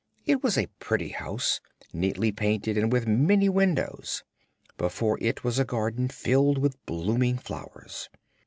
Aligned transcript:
It 0.25 0.41
was 0.41 0.57
a 0.57 0.65
pretty 0.79 1.09
house, 1.09 1.61
neatly 1.93 2.31
painted 2.31 2.75
and 2.75 2.91
with 2.91 3.05
many 3.05 3.47
windows. 3.49 4.23
Before 4.75 5.19
it 5.21 5.43
was 5.43 5.59
a 5.59 5.63
garden 5.63 6.07
filled 6.09 6.57
with 6.57 6.83
blooming 6.87 7.37
flowers. 7.37 8.09